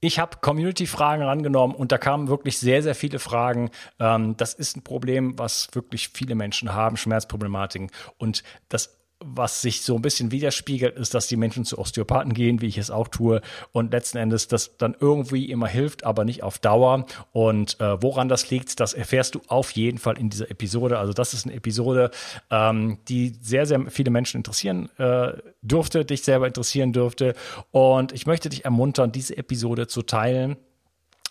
[0.00, 3.70] Ich habe Community-Fragen rangenommen und da kamen wirklich sehr, sehr viele Fragen.
[3.98, 7.90] Ähm, das ist ein Problem, was wirklich viele Menschen haben, Schmerzproblematiken.
[8.16, 12.60] Und das was sich so ein bisschen widerspiegelt, ist, dass die Menschen zu Osteopathen gehen,
[12.60, 13.40] wie ich es auch tue,
[13.72, 17.06] und letzten Endes das dann irgendwie immer hilft, aber nicht auf Dauer.
[17.32, 20.98] Und äh, woran das liegt, das erfährst du auf jeden Fall in dieser Episode.
[20.98, 22.10] Also das ist eine Episode,
[22.50, 27.34] ähm, die sehr, sehr viele Menschen interessieren äh, dürfte, dich selber interessieren dürfte.
[27.72, 30.56] Und ich möchte dich ermuntern, diese Episode zu teilen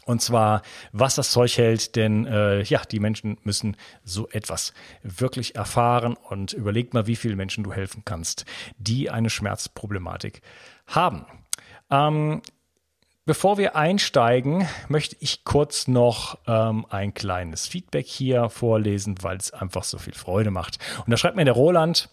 [0.07, 0.61] und zwar,
[0.93, 3.75] was das Zeug hält, denn äh, ja, die Menschen müssen
[4.05, 8.45] so etwas wirklich erfahren und überleg mal, wie viele Menschen du helfen kannst,
[8.77, 10.41] die eine Schmerzproblematik
[10.87, 11.25] haben.
[11.91, 12.41] Ähm,
[13.27, 19.51] Bevor wir einsteigen, möchte ich kurz noch ähm, ein kleines Feedback hier vorlesen, weil es
[19.51, 20.79] einfach so viel Freude macht.
[21.05, 22.07] Und da schreibt mir der Roland,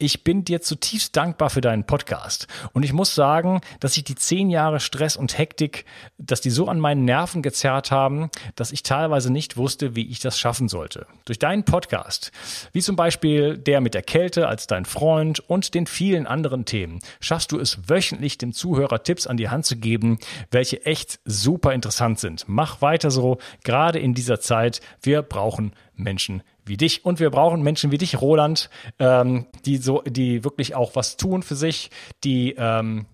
[0.00, 2.48] ich bin dir zutiefst dankbar für deinen Podcast.
[2.72, 5.84] Und ich muss sagen, dass ich die zehn Jahre Stress und Hektik,
[6.16, 10.18] dass die so an meinen Nerven gezerrt haben, dass ich teilweise nicht wusste, wie ich
[10.18, 11.06] das schaffen sollte.
[11.26, 12.32] Durch deinen Podcast,
[12.72, 17.00] wie zum Beispiel der mit der Kälte als dein Freund und den vielen anderen Themen,
[17.20, 20.18] schaffst du es wöchentlich dem Zuhörer Tipps an die Hand zu geben,
[20.60, 22.44] welche echt super interessant sind.
[22.46, 24.82] Mach weiter so, gerade in dieser Zeit.
[25.00, 27.02] Wir brauchen Menschen wie dich.
[27.02, 31.42] Und wir brauchen Menschen wie dich, Roland, ähm, die so, die wirklich auch was tun
[31.42, 31.90] für sich,
[32.24, 33.06] die ähm,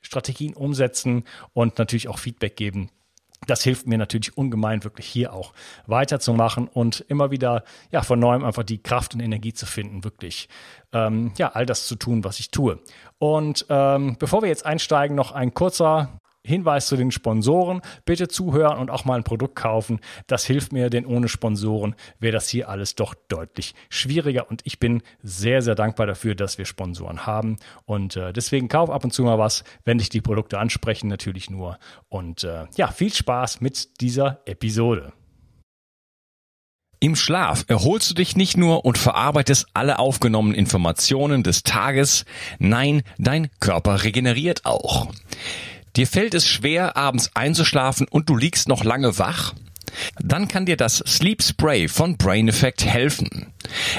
[0.00, 2.88] Strategien umsetzen und natürlich auch Feedback geben.
[3.46, 5.52] Das hilft mir natürlich ungemein, wirklich hier auch
[5.86, 10.48] weiterzumachen und immer wieder ja von neuem einfach die Kraft und Energie zu finden, wirklich
[10.94, 12.78] ähm, ja all das zu tun, was ich tue.
[13.18, 17.80] Und ähm, bevor wir jetzt einsteigen, noch ein kurzer Hinweis zu den Sponsoren.
[18.04, 20.00] Bitte zuhören und auch mal ein Produkt kaufen.
[20.26, 24.50] Das hilft mir, denn ohne Sponsoren wäre das hier alles doch deutlich schwieriger.
[24.50, 27.56] Und ich bin sehr, sehr dankbar dafür, dass wir Sponsoren haben.
[27.86, 31.50] Und äh, deswegen kauf ab und zu mal was, wenn dich die Produkte ansprechen, natürlich
[31.50, 31.78] nur.
[32.08, 35.12] Und äh, ja, viel Spaß mit dieser Episode.
[37.04, 42.24] Im Schlaf erholst du dich nicht nur und verarbeitest alle aufgenommenen Informationen des Tages,
[42.58, 45.08] nein, dein Körper regeneriert auch.
[45.96, 49.54] Dir fällt es schwer, abends einzuschlafen und du liegst noch lange wach?
[50.20, 53.52] Dann kann dir das Sleep Spray von Brain Effect helfen.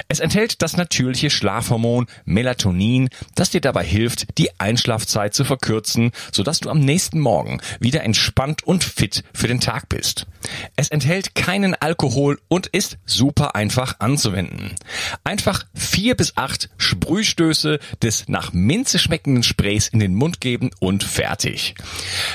[0.07, 6.59] Es enthält das natürliche Schlafhormon Melatonin, das dir dabei hilft, die Einschlafzeit zu verkürzen, sodass
[6.59, 10.27] du am nächsten Morgen wieder entspannt und fit für den Tag bist.
[10.75, 14.75] Es enthält keinen Alkohol und ist super einfach anzuwenden.
[15.23, 21.03] Einfach vier bis acht Sprühstöße des nach Minze schmeckenden Sprays in den Mund geben und
[21.03, 21.75] fertig.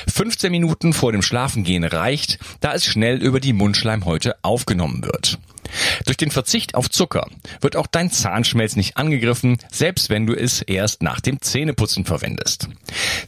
[0.07, 5.39] 15 Minuten vor dem Schlafengehen reicht, da es schnell über die Mundschleimhäute aufgenommen wird.
[6.05, 7.27] Durch den Verzicht auf Zucker
[7.61, 12.67] wird auch dein Zahnschmelz nicht angegriffen, selbst wenn du es erst nach dem Zähneputzen verwendest.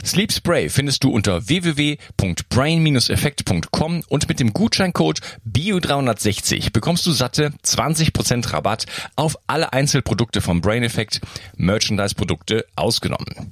[0.04, 5.20] Sleep Spray findest du unter www.brain-effekt.com und mit dem Gutscheincode
[5.50, 8.86] BIO360 bekommst du satte 20% Rabatt
[9.16, 11.22] auf alle Einzelprodukte vom Brain Effect,
[11.56, 13.52] Merchandise-Produkte ausgenommen.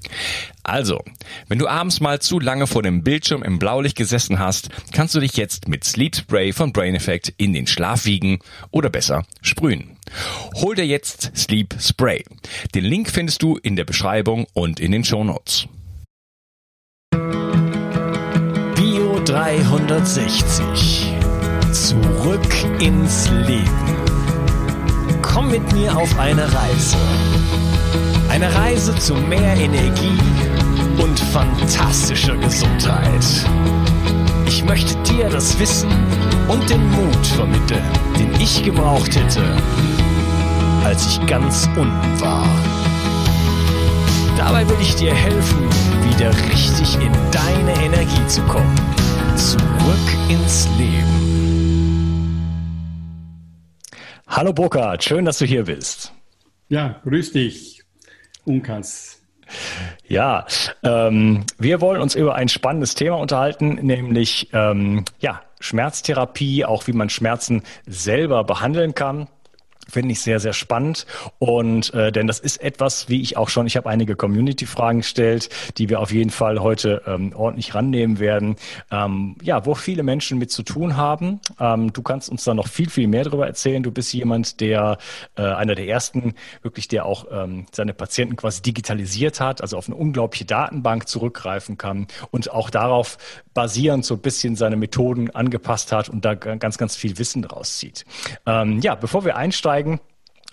[0.63, 1.03] Also,
[1.47, 5.19] wenn du abends mal zu lange vor dem Bildschirm im Blaulicht gesessen hast, kannst du
[5.19, 8.39] dich jetzt mit Sleep Spray von Brain Effect in den Schlaf wiegen
[8.69, 9.97] oder besser sprühen.
[10.55, 12.23] Hol dir jetzt Sleep Spray.
[12.75, 15.67] Den Link findest du in der Beschreibung und in den Show Notes.
[18.75, 21.07] Bio 360.
[21.71, 22.41] Zurück
[22.79, 24.01] ins Leben.
[25.21, 26.97] Komm mit mir auf eine Reise.
[28.29, 30.17] Eine Reise zu mehr Energie
[30.99, 33.25] und fantastischer Gesundheit.
[34.47, 35.89] Ich möchte dir das Wissen
[36.47, 37.83] und den Mut vermitteln,
[38.19, 39.43] den ich gebraucht hätte,
[40.83, 42.47] als ich ganz unten war.
[44.37, 45.69] Dabei will ich dir helfen,
[46.09, 48.75] wieder richtig in deine Energie zu kommen.
[49.35, 51.21] Zurück ins Leben.
[54.27, 56.13] Hallo Burkhard, schön, dass du hier bist.
[56.69, 57.83] Ja, grüß dich,
[58.45, 59.10] Unkas.
[60.07, 60.45] Ja,
[60.83, 66.93] ähm, wir wollen uns über ein spannendes Thema unterhalten, nämlich ähm, ja, Schmerztherapie, auch wie
[66.93, 69.27] man Schmerzen selber behandeln kann.
[69.91, 71.05] Finde ich sehr, sehr spannend.
[71.39, 75.49] Und äh, denn das ist etwas, wie ich auch schon, ich habe einige Community-Fragen gestellt,
[75.77, 78.55] die wir auf jeden Fall heute ähm, ordentlich rannehmen werden.
[78.89, 81.39] Ähm, ja, wo viele Menschen mit zu tun haben.
[81.59, 83.83] Ähm, du kannst uns da noch viel, viel mehr darüber erzählen.
[83.83, 84.97] Du bist jemand, der
[85.35, 89.87] äh, einer der ersten, wirklich, der auch ähm, seine Patienten quasi digitalisiert hat, also auf
[89.87, 93.17] eine unglaubliche Datenbank zurückgreifen kann und auch darauf
[93.53, 97.77] basierend so ein bisschen seine Methoden angepasst hat und da ganz, ganz viel Wissen draus
[97.77, 98.05] zieht.
[98.45, 99.80] Ähm, ja, bevor wir einsteigen,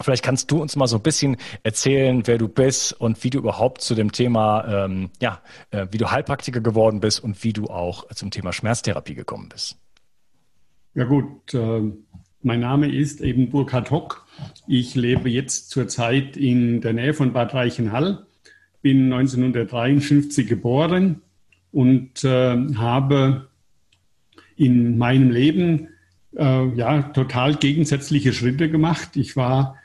[0.00, 3.38] Vielleicht kannst du uns mal so ein bisschen erzählen, wer du bist und wie du
[3.38, 5.40] überhaupt zu dem Thema, ähm, ja,
[5.70, 9.76] äh, wie du Heilpraktiker geworden bist und wie du auch zum Thema Schmerztherapie gekommen bist.
[10.94, 11.82] Ja gut, äh,
[12.42, 14.26] mein Name ist eben Burkhard Hock.
[14.69, 18.26] Ich lebe jetzt zurzeit in der Nähe von Bad Reichenhall,
[18.82, 21.22] bin 1953 geboren
[21.72, 23.48] und äh, habe
[24.56, 25.88] in meinem Leben
[26.38, 29.17] äh, ja total gegensätzliche Schritte gemacht.
[29.17, 29.76] Ich war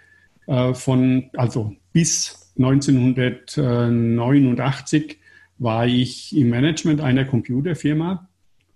[0.48, 5.20] äh, von, also bis 1989
[5.58, 8.30] war ich im Management einer Computerfirma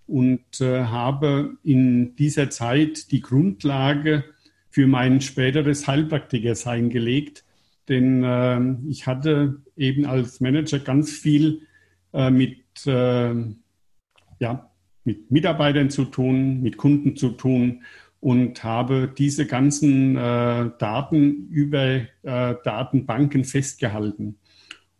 [0.07, 4.23] und äh, habe in dieser Zeit die Grundlage
[4.69, 7.43] für mein späteres Heilpraktikersein gelegt.
[7.89, 8.59] Denn äh,
[8.89, 11.63] ich hatte eben als Manager ganz viel
[12.13, 13.33] äh, mit, äh,
[14.39, 14.71] ja,
[15.07, 17.83] mit Mitarbeitern zu tun, mit Kunden zu tun
[18.19, 24.35] und habe diese ganzen äh, Daten über äh, Datenbanken festgehalten.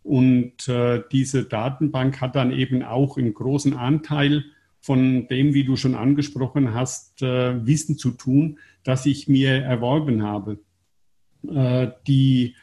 [0.02, 4.44] Und äh, diese Datenbank hat dann eben auch einen großen Anteil
[4.80, 10.22] von dem, wie du schon angesprochen hast, äh, Wissen zu tun, das ich mir erworben
[10.22, 10.58] habe.
[11.46, 12.54] Äh, die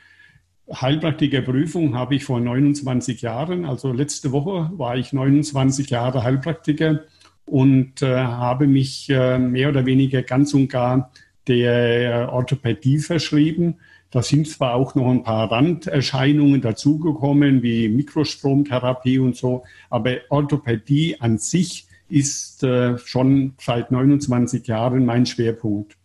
[0.73, 7.01] Heilpraktikerprüfung habe ich vor 29 Jahren, also letzte Woche war ich 29 Jahre Heilpraktiker
[7.45, 11.11] und äh, habe mich äh, mehr oder weniger ganz und gar
[11.47, 13.75] der Orthopädie verschrieben.
[14.09, 21.19] Da sind zwar auch noch ein paar Randerscheinungen dazugekommen, wie Mikrostromtherapie und so, aber Orthopädie
[21.19, 25.97] an sich ist äh, schon seit 29 Jahren mein Schwerpunkt.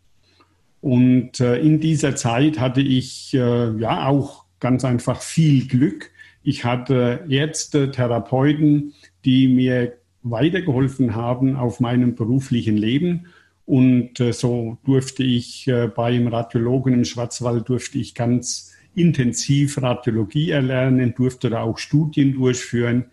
[0.80, 6.10] Und äh, in dieser Zeit hatte ich äh, ja auch ganz einfach viel Glück.
[6.42, 8.94] Ich hatte Ärzte, Therapeuten,
[9.24, 13.26] die mir weitergeholfen haben auf meinem beruflichen Leben.
[13.66, 20.50] Und äh, so durfte ich äh, beim Radiologen im Schwarzwald durfte ich ganz intensiv Radiologie
[20.50, 23.06] erlernen, durfte da auch Studien durchführen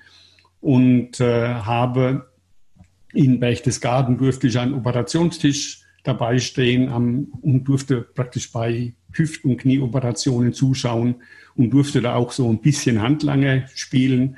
[0.59, 2.31] und äh, habe
[3.13, 9.57] in Berchtesgaden durfte ich an Operationstisch dabei stehen am, und durfte praktisch bei Hüft- und
[9.57, 11.15] Knieoperationen zuschauen
[11.56, 14.38] und durfte da auch so ein bisschen Handlanger spielen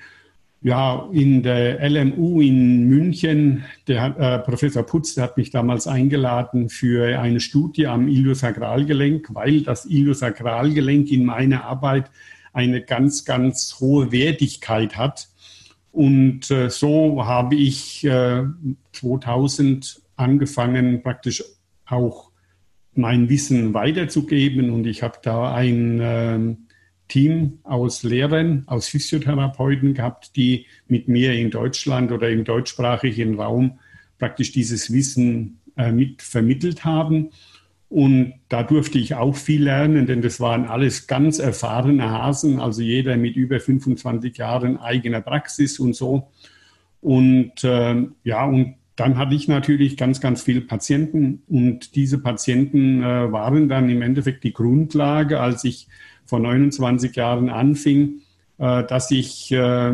[0.62, 6.68] ja, in der LMU in München, der äh, Professor Putz, der hat mich damals eingeladen
[6.70, 12.12] für eine Studie am Iliosakralgelenk, weil das Iliosakralgelenk in meiner Arbeit
[12.52, 15.30] eine ganz, ganz hohe Wertigkeit hat.
[15.92, 18.44] Und äh, so habe ich äh,
[18.92, 21.44] 2000 angefangen, praktisch
[21.86, 22.32] auch
[22.94, 24.72] mein Wissen weiterzugeben.
[24.72, 26.58] Und ich habe da ein ähm,
[27.10, 33.80] Team aus Lehrern, aus Physiotherapeuten gehabt, die mit mir in Deutschland oder im deutschsprachigen Raum
[34.18, 37.32] praktisch dieses Wissen äh, mit vermittelt haben.
[37.90, 42.84] Und da durfte ich auch viel lernen, denn das waren alles ganz erfahrene Hasen, also
[42.84, 46.30] jeder mit über 25 Jahren eigener Praxis und so.
[47.02, 53.02] Und äh, ja, und dann hatte ich natürlich ganz, ganz viele Patienten und diese Patienten
[53.02, 55.88] äh, waren dann im Endeffekt die Grundlage, als ich
[56.30, 58.22] vor 29 Jahren anfing,
[58.60, 59.94] äh, dass ich äh,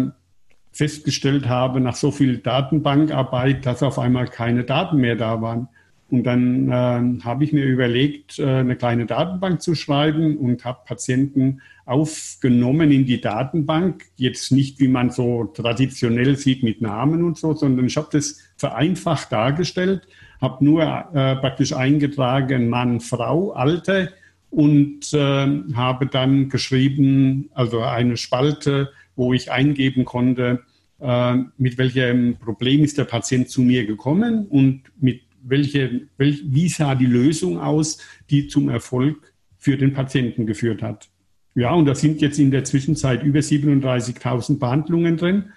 [0.72, 5.70] festgestellt habe, nach so viel Datenbankarbeit, dass auf einmal keine Daten mehr da waren.
[6.12, 11.62] Und dann äh, habe ich mir überlegt, eine kleine Datenbank zu schreiben und habe Patienten
[11.86, 14.04] aufgenommen in die Datenbank.
[14.18, 18.40] Jetzt nicht, wie man so traditionell sieht mit Namen und so, sondern ich habe das
[18.58, 20.08] vereinfacht dargestellt,
[20.42, 24.10] habe nur praktisch eingetragen Mann, Frau, Alter
[24.56, 30.62] und äh, habe dann geschrieben, also eine Spalte, wo ich eingeben konnte,
[31.02, 36.70] äh, mit welchem Problem ist der Patient zu mir gekommen und mit welche, welch, wie
[36.70, 37.98] sah die Lösung aus,
[38.30, 41.10] die zum Erfolg für den Patienten geführt hat.
[41.54, 45.52] Ja, und da sind jetzt in der Zwischenzeit über 37.000 Behandlungen drin.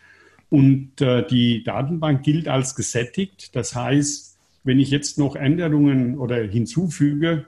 [0.51, 3.55] Und äh, die Datenbank gilt als gesättigt.
[3.55, 7.47] Das heißt, wenn ich jetzt noch Änderungen oder hinzufüge,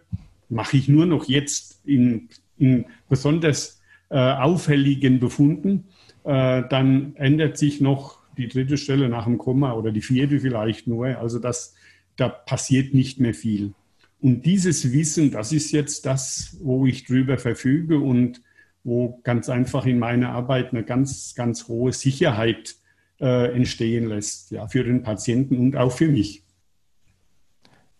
[0.50, 2.28] mache ich nur noch jetzt in,
[2.58, 3.80] in besonders
[4.10, 5.84] äh, auffälligen Befunden,
[6.24, 10.86] äh, dann ändert sich noch die dritte Stelle nach dem Komma oder die vierte vielleicht
[10.86, 11.06] nur.
[11.18, 11.74] Also das,
[12.16, 13.72] da passiert nicht mehr viel.
[14.20, 18.42] Und dieses Wissen, das ist jetzt das, wo ich drüber verfüge und
[18.84, 22.76] wo ganz einfach in meiner Arbeit eine ganz, ganz hohe Sicherheit
[23.20, 26.42] äh, entstehen lässt, ja, für den Patienten und auch für mich.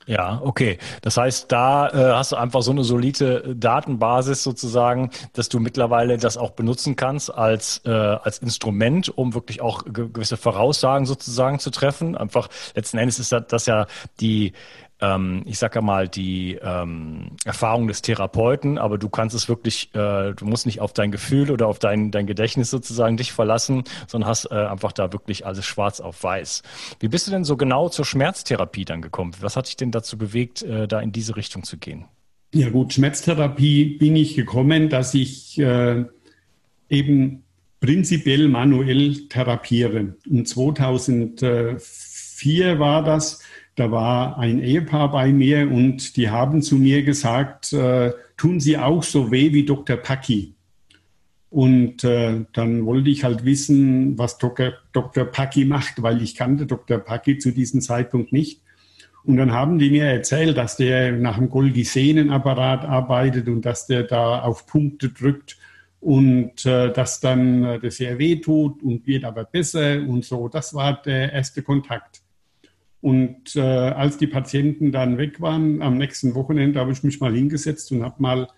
[0.07, 0.79] Ja, okay.
[1.03, 6.17] Das heißt, da äh, hast du einfach so eine solide Datenbasis sozusagen, dass du mittlerweile
[6.17, 11.71] das auch benutzen kannst als, äh, als Instrument, um wirklich auch gewisse Voraussagen sozusagen zu
[11.71, 12.17] treffen.
[12.17, 13.87] Einfach letzten Endes ist das, das ja
[14.21, 14.53] die
[15.01, 19.95] ähm, ich sage ja mal, die ähm, Erfahrung des Therapeuten, aber du kannst es wirklich,
[19.95, 23.85] äh, du musst nicht auf dein Gefühl oder auf dein, dein Gedächtnis sozusagen dich verlassen,
[24.07, 26.63] sondern hast äh, einfach da wirklich alles schwarz auf weiß.
[27.01, 29.33] Wie bist du denn so genau zur Schmerztherapie dann gekommen?
[29.41, 32.05] Was hat dich denn dazu bewegt, äh, da in diese Richtung zu gehen?
[32.53, 36.05] Ja gut, Schmerztherapie bin ich gekommen, dass ich äh,
[36.89, 37.45] eben
[37.81, 40.17] prinzipiell manuell therapiere.
[40.29, 43.41] Und 2004 war das,
[43.81, 48.77] da war ein Ehepaar bei mir und die haben zu mir gesagt, äh, tun Sie
[48.77, 49.97] auch so weh wie Dr.
[49.97, 50.55] Paki.
[51.49, 54.75] Und äh, dann wollte ich halt wissen, was Dr.
[54.93, 55.25] Dr.
[55.25, 56.99] Paki macht, weil ich kannte Dr.
[56.99, 58.61] Paki zu diesem Zeitpunkt nicht.
[59.25, 64.03] Und dann haben die mir erzählt, dass der nach dem Golgi-Sehnenapparat arbeitet und dass der
[64.03, 65.57] da auf Punkte drückt
[66.01, 70.49] und äh, dass dann äh, das sehr weh tut und wird aber besser und so.
[70.49, 72.21] Das war der erste Kontakt.
[73.01, 77.35] Und äh, als die Patienten dann weg waren, am nächsten Wochenende habe ich mich mal
[77.35, 78.49] hingesetzt und habe mal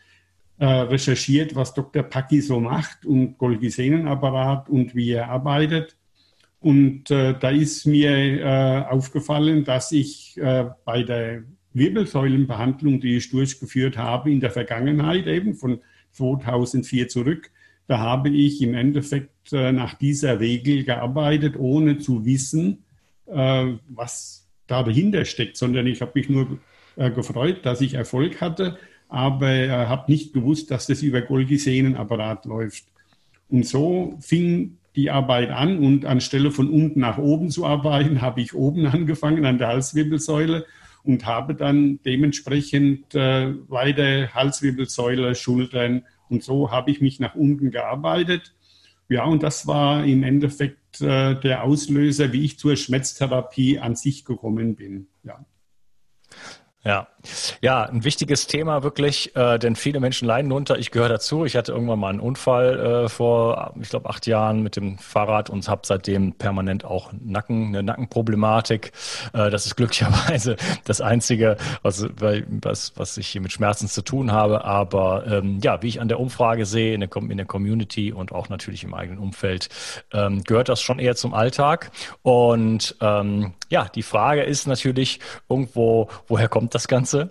[0.58, 2.02] äh, recherchiert, was Dr.
[2.02, 5.96] Paki so macht und Golgi-Sehnenapparat und wie er arbeitet.
[6.60, 13.30] Und äh, da ist mir äh, aufgefallen, dass ich äh, bei der Wirbelsäulenbehandlung, die ich
[13.30, 15.80] durchgeführt habe in der Vergangenheit, eben von
[16.12, 17.50] 2004 zurück,
[17.88, 22.84] da habe ich im Endeffekt äh, nach dieser Regel gearbeitet, ohne zu wissen,
[23.26, 26.58] was da dahinter steckt, sondern ich habe mich nur
[26.96, 32.84] äh, gefreut, dass ich Erfolg hatte, aber habe nicht gewusst, dass das über Golgi-Sehnenapparat läuft.
[33.48, 38.40] Und so fing die Arbeit an und anstelle von unten nach oben zu arbeiten, habe
[38.40, 40.66] ich oben angefangen an der Halswirbelsäule
[41.04, 47.70] und habe dann dementsprechend äh, weiter Halswirbelsäule, Schultern und so habe ich mich nach unten
[47.70, 48.54] gearbeitet.
[49.12, 54.24] Ja, und das war im Endeffekt äh, der Auslöser, wie ich zur Schmerztherapie an sich
[54.24, 55.08] gekommen bin.
[55.22, 55.44] Ja.
[56.84, 57.06] Ja,
[57.60, 60.78] ja, ein wichtiges Thema wirklich, äh, denn viele Menschen leiden darunter.
[60.78, 61.44] Ich gehöre dazu.
[61.44, 65.48] Ich hatte irgendwann mal einen Unfall äh, vor, ich glaube, acht Jahren mit dem Fahrrad
[65.48, 68.90] und habe seitdem permanent auch Nacken, eine Nackenproblematik.
[69.32, 74.32] Äh, das ist glücklicherweise das Einzige, was, was, was ich hier mit Schmerzen zu tun
[74.32, 74.64] habe.
[74.64, 78.32] Aber ähm, ja, wie ich an der Umfrage sehe, in der, in der Community und
[78.32, 79.68] auch natürlich im eigenen Umfeld,
[80.12, 81.92] ähm, gehört das schon eher zum Alltag.
[82.22, 87.30] Und ähm, ja, die Frage ist natürlich irgendwo, woher kommt das Ganze?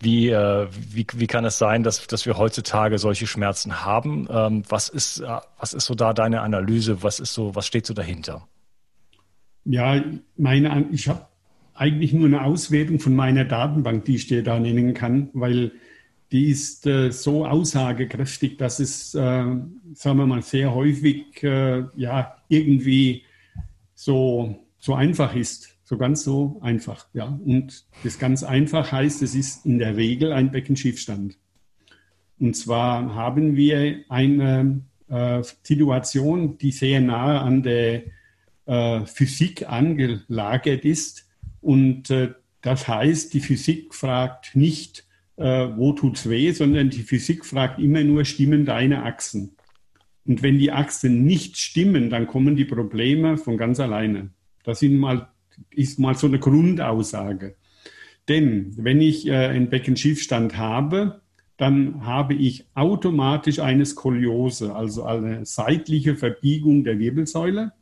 [0.00, 4.28] Wie, äh, wie, wie kann es sein, dass, dass wir heutzutage solche Schmerzen haben?
[4.30, 7.02] Ähm, was, ist, äh, was ist so da deine Analyse?
[7.02, 8.46] Was, ist so, was steht so dahinter?
[9.64, 10.02] Ja,
[10.36, 11.26] meine, ich habe
[11.74, 15.72] eigentlich nur eine Auswertung von meiner Datenbank, die ich dir da nennen kann, weil
[16.32, 22.36] die ist äh, so aussagekräftig, dass es, äh, sagen wir mal, sehr häufig äh, ja
[22.48, 23.24] irgendwie
[23.94, 25.75] so, so einfach ist.
[25.88, 27.38] So ganz so einfach, ja.
[27.44, 31.38] Und das ganz einfach heißt, es ist in der Regel ein Beckenschiefstand.
[32.40, 38.02] Und zwar haben wir eine äh, Situation, die sehr nahe an der
[38.66, 41.28] äh, Physik angelagert ist.
[41.60, 47.44] Und äh, das heißt, die Physik fragt nicht, äh, wo tut's weh, sondern die Physik
[47.46, 49.54] fragt immer nur, stimmen deine Achsen?
[50.24, 54.30] Und wenn die Achsen nicht stimmen, dann kommen die Probleme von ganz alleine.
[54.64, 55.28] Das sind mal
[55.70, 57.56] ist mal so eine Grundaussage.
[58.28, 61.20] Denn wenn ich äh, einen Beckenschiefstand habe,
[61.56, 67.72] dann habe ich automatisch eine Skoliose, also eine seitliche Verbiegung der Wirbelsäule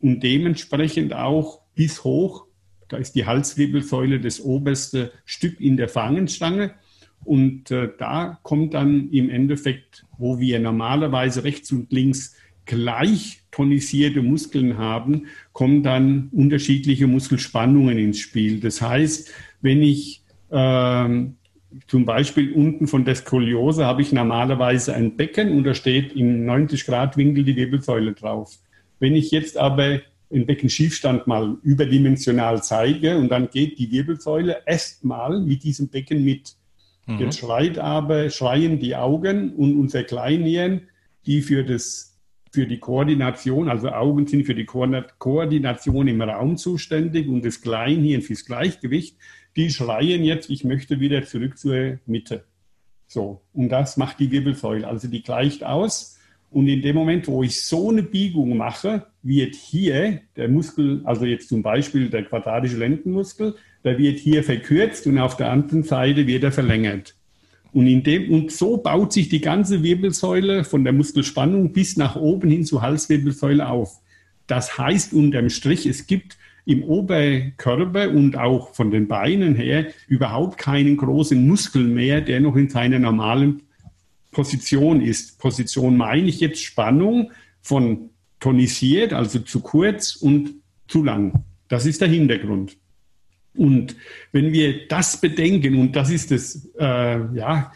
[0.00, 2.46] und dementsprechend auch bis hoch,
[2.88, 6.74] da ist die Halswirbelsäule das oberste Stück in der Fangenstange
[7.24, 14.20] und äh, da kommt dann im Endeffekt, wo wir normalerweise rechts und links gleich tonisierte
[14.20, 18.60] Muskeln haben, kommen dann unterschiedliche Muskelspannungen ins Spiel.
[18.60, 19.32] Das heißt,
[19.62, 21.36] wenn ich ähm,
[21.88, 26.44] zum Beispiel unten von der Skoliose habe ich normalerweise ein Becken und da steht im
[26.44, 28.58] 90 Grad Winkel die Wirbelsäule drauf.
[28.98, 35.40] Wenn ich jetzt aber den Beckenschiefstand mal überdimensional zeige und dann geht die Wirbelsäule erstmal
[35.40, 36.56] mit diesem Becken mit.
[37.06, 37.20] Mhm.
[37.20, 40.82] Jetzt schreit aber, schreien die Augen und unser Kleinhirn,
[41.24, 42.15] die für das
[42.56, 48.22] für die Koordination, also Augen sind für die Koordination im Raum zuständig und das Kleinhirn
[48.22, 49.18] fürs Gleichgewicht,
[49.56, 52.44] die schreien jetzt, ich möchte wieder zurück zur Mitte.
[53.06, 54.88] So, und das macht die Wirbelsäule.
[54.88, 56.18] Also die gleicht aus.
[56.50, 61.26] Und in dem Moment, wo ich so eine Biegung mache, wird hier der Muskel, also
[61.26, 66.26] jetzt zum Beispiel der quadratische Lendenmuskel, der wird hier verkürzt und auf der anderen Seite
[66.26, 67.15] wird er verlängert.
[67.72, 72.16] Und, in dem, und so baut sich die ganze Wirbelsäule von der Muskelspannung bis nach
[72.16, 74.00] oben hin zur Halswirbelsäule auf.
[74.46, 80.58] Das heißt unterm Strich, es gibt im Oberkörper und auch von den Beinen her überhaupt
[80.58, 83.62] keinen großen Muskel mehr, der noch in seiner normalen
[84.32, 85.38] Position ist.
[85.38, 87.30] Position meine ich jetzt Spannung
[87.62, 90.56] von tonisiert, also zu kurz und
[90.88, 91.44] zu lang.
[91.68, 92.76] Das ist der Hintergrund.
[93.56, 93.96] Und
[94.32, 97.72] wenn wir das bedenken, und das ist das, äh, ja,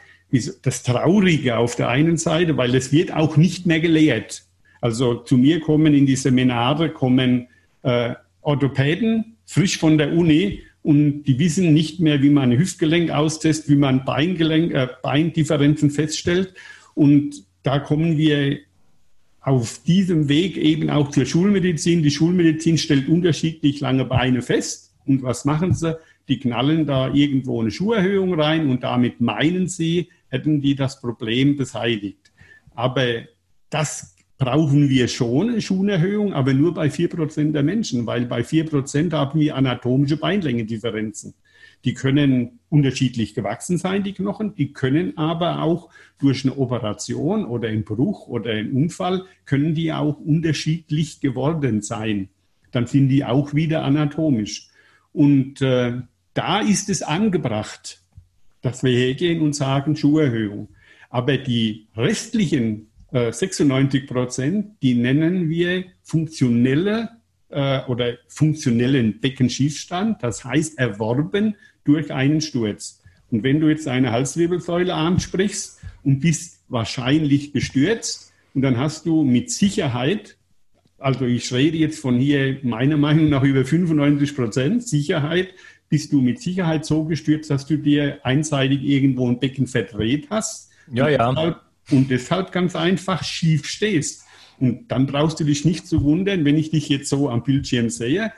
[0.63, 4.45] das Traurige auf der einen Seite, weil es wird auch nicht mehr gelehrt.
[4.81, 7.49] Also zu mir kommen in die Seminare, kommen
[7.83, 13.69] äh, Orthopäden, frisch von der Uni, und die wissen nicht mehr, wie man Hüftgelenk austestet,
[13.69, 16.55] wie man Beingelenk, äh, Beindifferenzen feststellt.
[16.95, 18.59] Und da kommen wir
[19.43, 22.03] auf diesem Weg eben auch zur Schulmedizin.
[22.03, 24.90] Die Schulmedizin stellt unterschiedlich lange Beine fest.
[25.11, 25.99] Und was machen sie?
[26.29, 31.57] Die knallen da irgendwo eine Schuherhöhung rein und damit meinen sie, hätten die das Problem
[31.57, 32.31] beseitigt.
[32.77, 33.25] Aber
[33.71, 39.13] das brauchen wir schon, eine Schuherhöhung, aber nur bei 4% der Menschen, weil bei 4%
[39.13, 41.35] haben wir anatomische Beinlängendifferenzen.
[41.85, 45.91] Die können unterschiedlich gewachsen sein, die Knochen, die können aber auch
[46.21, 52.29] durch eine Operation oder einen Bruch oder einen Unfall, können die auch unterschiedlich geworden sein.
[52.71, 54.70] Dann sind die auch wieder anatomisch.
[55.13, 56.01] Und äh,
[56.35, 58.01] da ist es angebracht,
[58.63, 60.69] dass wir hergehen und sagen Schuherhöhung.
[61.09, 67.09] Aber die restlichen äh, 96 Prozent, die nennen wir funktionelle
[67.49, 73.03] äh, oder funktionellen Beckenschiefstand, das heißt erworben durch einen Sturz.
[73.31, 79.23] Und wenn du jetzt eine Halswirbelsäule ansprichst und bist wahrscheinlich gestürzt, und dann hast du
[79.23, 80.37] mit Sicherheit,
[81.01, 85.55] also ich rede jetzt von hier meiner Meinung nach über 95 Prozent Sicherheit,
[85.89, 90.71] bist du mit Sicherheit so gestürzt, dass du dir einseitig irgendwo ein Becken verdreht hast.
[90.93, 91.33] Ja, und ja.
[91.33, 94.25] Deshalb, und deshalb ganz einfach schief stehst.
[94.61, 97.91] Und dann brauchst du dich nicht zu wundern, wenn ich dich jetzt so am Bildschirm
[97.91, 98.33] sehe,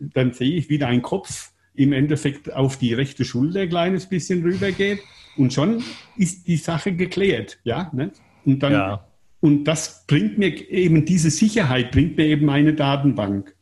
[0.00, 4.42] dann sehe ich, wie dein Kopf im Endeffekt auf die rechte Schulter ein kleines bisschen
[4.42, 5.00] rübergeht.
[5.36, 5.84] Und schon
[6.16, 7.58] ist die Sache geklärt.
[7.62, 8.10] Ja, ne?
[8.44, 9.06] Und dann, ja.
[9.46, 13.54] Und das bringt mir eben, diese Sicherheit bringt mir eben eine Datenbank.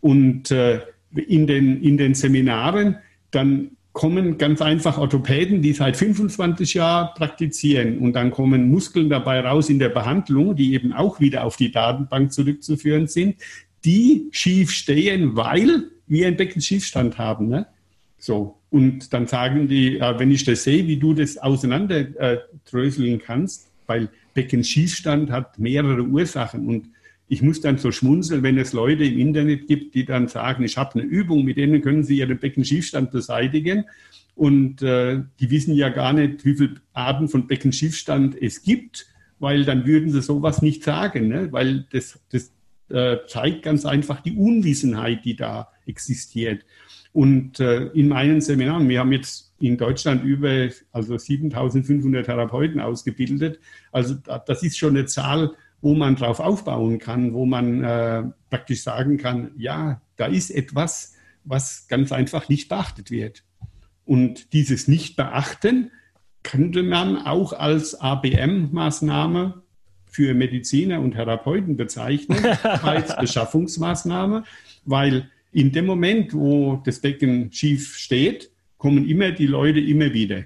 [0.00, 0.78] Und äh,
[1.26, 2.98] in den, in den Seminaren,
[3.32, 9.40] dann kommen ganz einfach Orthopäden, die seit 25 Jahren praktizieren und dann kommen Muskeln dabei
[9.40, 13.34] raus in der Behandlung, die eben auch wieder auf die Datenbank zurückzuführen sind,
[13.84, 17.48] die schief stehen, weil wir einen Beckenschiefstand haben.
[17.48, 17.66] Ne?
[18.18, 18.60] So.
[18.70, 24.10] Und dann sagen die, wenn ich das sehe, wie du das auseinanderdröseln äh, kannst, weil
[24.34, 26.88] Beckenschiefstand hat mehrere Ursachen und
[27.28, 30.76] ich muss dann so schmunzeln, wenn es Leute im Internet gibt, die dann sagen, ich
[30.76, 33.84] habe eine Übung, mit denen können sie ihren Beckenschiefstand beseitigen.
[34.34, 39.06] Und äh, die wissen ja gar nicht, wie viele Arten von Beckenschiefstand es gibt,
[39.38, 41.50] weil dann würden sie sowas nicht sagen, ne?
[41.50, 42.52] weil das, das
[42.90, 46.64] äh, zeigt ganz einfach die Unwissenheit, die da existiert.
[47.12, 53.60] Und äh, in meinen Seminaren, wir haben jetzt in Deutschland über also 7500 Therapeuten ausgebildet.
[53.92, 54.14] Also
[54.46, 59.16] das ist schon eine Zahl, wo man drauf aufbauen kann, wo man äh, praktisch sagen
[59.16, 63.44] kann, ja, da ist etwas, was ganz einfach nicht beachtet wird.
[64.04, 65.90] Und dieses Nicht-Beachten
[66.42, 69.62] könnte man auch als ABM-Maßnahme
[70.06, 74.44] für Mediziner und Therapeuten bezeichnen, als Beschaffungsmaßnahme,
[74.84, 78.50] weil in dem Moment, wo das Becken schief steht,
[78.84, 80.44] kommen immer die Leute immer wieder.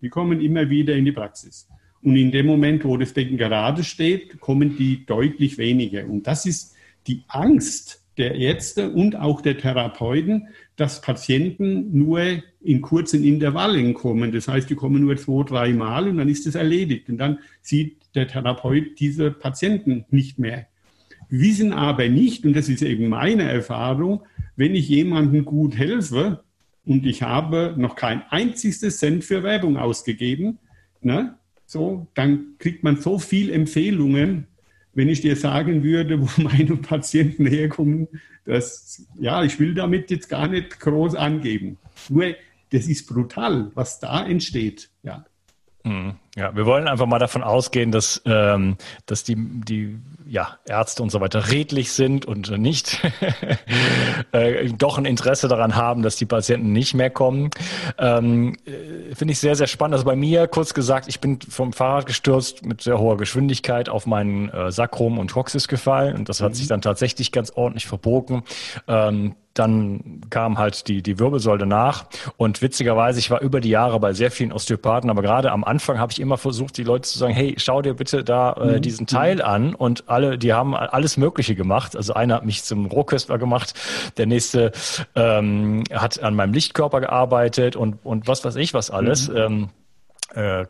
[0.00, 1.68] Die kommen immer wieder in die Praxis.
[2.00, 6.06] Und in dem Moment, wo das Becken gerade steht, kommen die deutlich weniger.
[6.06, 6.74] Und das ist
[7.06, 12.22] die Angst der Ärzte und auch der Therapeuten, dass Patienten nur
[12.62, 14.32] in kurzen Intervallen kommen.
[14.32, 17.10] Das heißt, die kommen nur zwei, drei Mal und dann ist es erledigt.
[17.10, 20.66] Und dann sieht der Therapeut diese Patienten nicht mehr.
[21.28, 24.22] Wissen aber nicht, und das ist eben meine Erfahrung,
[24.56, 26.42] wenn ich jemandem gut helfe
[26.86, 30.58] und ich habe noch kein einziges Cent für Werbung ausgegeben,
[31.02, 34.46] ne, so, dann kriegt man so viel Empfehlungen.
[34.94, 38.08] Wenn ich dir sagen würde, wo meine Patienten herkommen,
[38.44, 41.76] dass, ja, ich will damit jetzt gar nicht groß angeben.
[42.08, 42.34] Nur,
[42.70, 45.24] das ist brutal, was da entsteht, ja.
[46.36, 51.08] Ja, wir wollen einfach mal davon ausgehen, dass, ähm, dass die, die ja, Ärzte und
[51.08, 53.00] so weiter redlich sind und nicht
[54.32, 57.50] äh, doch ein Interesse daran haben, dass die Patienten nicht mehr kommen.
[57.96, 59.94] Ähm, äh, Finde ich sehr, sehr spannend.
[59.94, 64.04] Also bei mir, kurz gesagt, ich bin vom Fahrrad gestürzt mit sehr hoher Geschwindigkeit auf
[64.04, 66.54] meinen äh, Sakrum und Coxis gefallen und das hat mhm.
[66.54, 68.42] sich dann tatsächlich ganz ordentlich verbogen.
[68.88, 73.98] Ähm, dann kam halt die, die Wirbelsäule nach und witzigerweise, ich war über die Jahre
[74.00, 77.18] bei sehr vielen Osteopathen, aber gerade am Anfang habe ich immer versucht, die Leute zu
[77.18, 78.82] sagen, hey, schau dir bitte da äh, mhm.
[78.82, 81.96] diesen Teil an und alle, die haben alles Mögliche gemacht.
[81.96, 83.74] Also einer hat mich zum Rohköstler gemacht,
[84.16, 84.72] der nächste
[85.14, 89.28] ähm, hat an meinem Lichtkörper gearbeitet und, und was weiß ich was alles.
[89.28, 89.36] Mhm.
[89.36, 89.68] Ähm,
[90.34, 90.66] äh,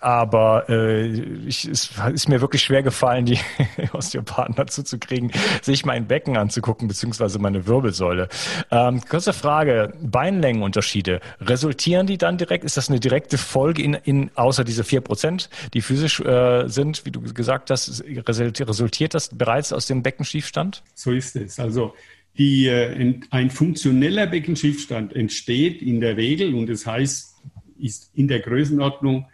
[0.00, 1.06] aber äh,
[1.46, 3.38] ich, es ist mir wirklich schwer gefallen, die
[3.92, 5.30] Osteopathen dazu zu kriegen,
[5.62, 8.28] sich mein Becken anzugucken, beziehungsweise meine Wirbelsäule.
[8.70, 14.30] Ähm, kurze Frage, Beinlängenunterschiede, resultieren die dann direkt, ist das eine direkte Folge in, in
[14.34, 19.72] außer diese vier Prozent, die physisch äh, sind, wie du gesagt hast, resultiert das bereits
[19.72, 20.82] aus dem Beckenschiefstand?
[20.94, 21.60] So ist es.
[21.60, 21.94] Also
[22.38, 27.34] die, äh, ein funktioneller Beckenschiefstand entsteht in der Regel und das heißt,
[27.78, 29.26] ist in der Größenordnung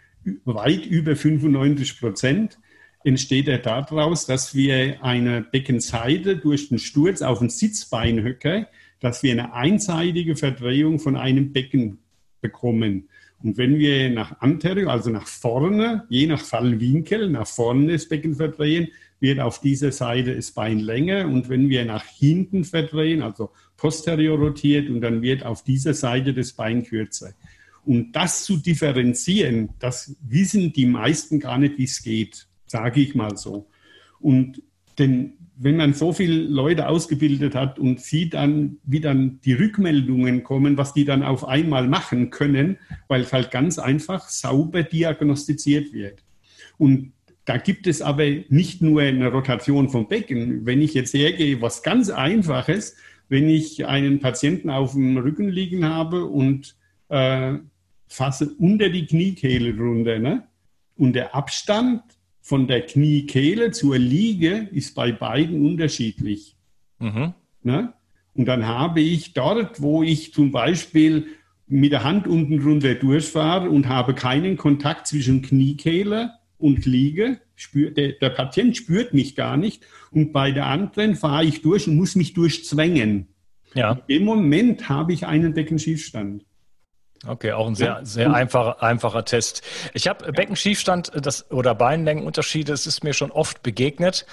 [0.45, 2.59] weit über 95 Prozent,
[3.03, 8.67] entsteht er daraus, dass wir eine Beckenseite durch den Sturz auf ein Sitzbeinhöcker,
[8.99, 11.99] dass wir eine einseitige Verdrehung von einem Becken
[12.41, 13.09] bekommen.
[13.43, 18.35] Und wenn wir nach anterior, also nach vorne, je nach Fallwinkel, nach vorne das Becken
[18.35, 18.87] verdrehen,
[19.19, 21.27] wird auf dieser Seite das Bein länger.
[21.27, 26.33] Und wenn wir nach hinten verdrehen, also posterior rotiert, und dann wird auf dieser Seite
[26.33, 27.33] das Bein kürzer.
[27.85, 33.15] Und das zu differenzieren, das wissen die meisten gar nicht, wie es geht, sage ich
[33.15, 33.67] mal so.
[34.19, 34.61] Und
[34.97, 40.43] denn wenn man so viele Leute ausgebildet hat und sieht dann, wie dann die Rückmeldungen
[40.43, 45.93] kommen, was die dann auf einmal machen können, weil es halt ganz einfach sauber diagnostiziert
[45.93, 46.23] wird.
[46.77, 47.13] Und
[47.45, 50.65] da gibt es aber nicht nur eine Rotation vom Becken.
[50.65, 52.95] Wenn ich jetzt hergehe, was ganz Einfaches,
[53.29, 56.75] wenn ich einen Patienten auf dem Rücken liegen habe und
[57.09, 57.55] äh,
[58.13, 60.19] fasse unter die Kniekehle drunter.
[60.19, 60.43] Ne?
[60.95, 62.01] Und der Abstand
[62.41, 66.55] von der Kniekehle zur Liege ist bei beiden unterschiedlich.
[66.99, 67.33] Mhm.
[67.63, 67.93] Ne?
[68.35, 71.27] Und dann habe ich dort, wo ich zum Beispiel
[71.67, 77.91] mit der Hand unten drunter durchfahre und habe keinen Kontakt zwischen Kniekehle und Liege, spür,
[77.91, 79.85] der, der Patient spürt mich gar nicht.
[80.11, 83.27] Und bei der anderen fahre ich durch und muss mich durchzwängen.
[83.73, 84.01] Ja.
[84.07, 86.45] Im Moment habe ich einen Beckenschiefstand.
[87.25, 89.61] Okay, auch ein sehr, sehr einfacher, einfacher Test.
[89.93, 94.25] Ich habe Beckenschiefstand das, oder Beinlängenunterschiede, es ist mir schon oft begegnet.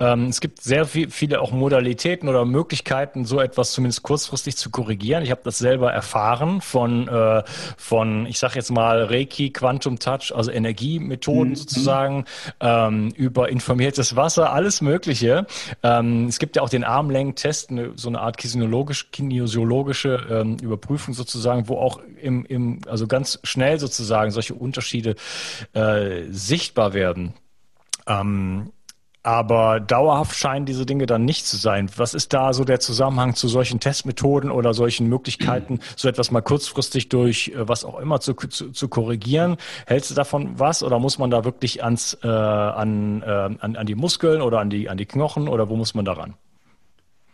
[0.00, 4.70] Ähm, es gibt sehr viel, viele auch Modalitäten oder Möglichkeiten, so etwas zumindest kurzfristig zu
[4.70, 5.22] korrigieren.
[5.22, 7.42] Ich habe das selber erfahren von, äh,
[7.76, 11.56] von ich sage jetzt mal Reiki, Quantum Touch, also Energiemethoden mhm.
[11.56, 12.24] sozusagen,
[12.60, 15.46] ähm, über informiertes Wasser, alles Mögliche.
[15.82, 21.12] Ähm, es gibt ja auch den Armlängentest, eine, so eine Art kinesiologisch, kinesiologische ähm, Überprüfung
[21.12, 25.16] sozusagen, wo auch im im, also ganz schnell sozusagen solche Unterschiede
[25.72, 27.34] äh, sichtbar werden.
[28.06, 28.72] Ähm,
[29.28, 31.90] aber dauerhaft scheinen diese Dinge dann nicht zu sein.
[31.96, 36.40] Was ist da so der Zusammenhang zu solchen Testmethoden oder solchen Möglichkeiten, so etwas mal
[36.40, 39.56] kurzfristig durch äh, was auch immer zu, zu, zu korrigieren?
[39.86, 43.86] Hältst du davon was oder muss man da wirklich ans, äh, an, äh, an, an
[43.86, 46.34] die Muskeln oder an die, an die Knochen oder wo muss man daran?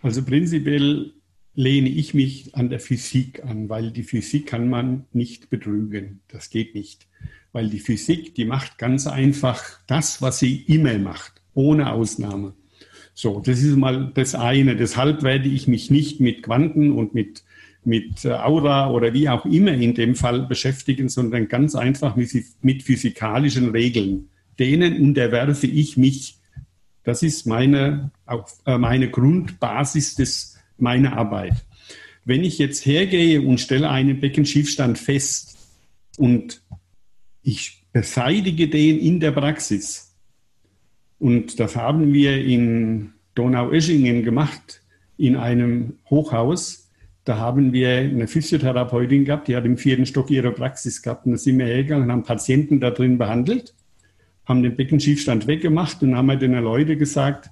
[0.03, 1.13] Also prinzipiell
[1.55, 6.21] lehne ich mich an der Physik an, weil die Physik kann man nicht betrügen.
[6.29, 7.07] Das geht nicht.
[7.53, 12.55] Weil die Physik, die macht ganz einfach das, was sie immer macht, ohne Ausnahme.
[13.15, 14.75] So, das ist mal das eine.
[14.75, 17.45] Deshalb werde ich mich nicht mit Quanten und mit,
[17.85, 22.83] mit Aura oder wie auch immer in dem Fall beschäftigen, sondern ganz einfach mit, mit
[22.83, 24.31] physikalischen Regeln.
[24.59, 26.39] Denen unterwerfe ich mich.
[27.05, 28.11] Das ist meine,
[28.67, 31.55] äh, meine Grundbasis des meine Arbeit.
[32.25, 35.57] Wenn ich jetzt hergehe und stelle einen Beckenschiefstand fest
[36.17, 36.63] und
[37.43, 40.15] ich beseitige den in der Praxis,
[41.19, 44.83] und das haben wir in Donau-Eschingen gemacht,
[45.17, 46.91] in einem Hochhaus.
[47.25, 51.27] Da haben wir eine Physiotherapeutin gehabt, die hat im vierten Stock ihre Praxis gehabt.
[51.27, 53.75] Und da sind wir hergegangen und haben Patienten da drin behandelt,
[54.45, 57.51] haben den Beckenschiefstand weggemacht und haben den Leuten gesagt,